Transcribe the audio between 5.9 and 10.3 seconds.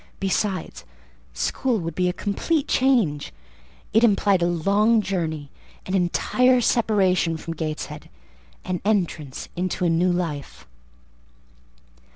entire separation from Gateshead, an entrance into a new